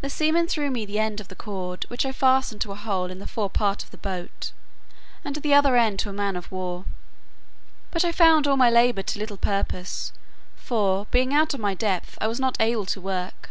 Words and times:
The 0.00 0.10
seamen 0.10 0.48
threw 0.48 0.72
me 0.72 0.84
the 0.84 0.98
end 0.98 1.20
of 1.20 1.28
the 1.28 1.36
cord, 1.36 1.84
which 1.86 2.04
I 2.04 2.10
fastened 2.10 2.60
to 2.62 2.72
a 2.72 2.74
hole 2.74 3.12
in 3.12 3.20
the 3.20 3.28
fore 3.28 3.48
part 3.48 3.84
of 3.84 3.92
the 3.92 3.96
boat, 3.96 4.50
and 5.24 5.36
the 5.36 5.54
other 5.54 5.76
end 5.76 6.00
to 6.00 6.08
a 6.08 6.12
man 6.12 6.34
of 6.34 6.50
war; 6.50 6.84
but 7.92 8.04
I 8.04 8.10
found 8.10 8.48
all 8.48 8.56
my 8.56 8.70
labour 8.70 9.04
to 9.04 9.18
little 9.20 9.36
purpose; 9.36 10.10
for, 10.56 11.06
being 11.12 11.32
out 11.32 11.54
of 11.54 11.60
my 11.60 11.74
depth, 11.74 12.18
I 12.20 12.26
was 12.26 12.40
not 12.40 12.56
able 12.60 12.86
to 12.86 13.00
work. 13.00 13.50